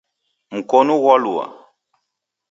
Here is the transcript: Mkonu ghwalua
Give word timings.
Mkonu 0.55 0.95
ghwalua 1.01 1.45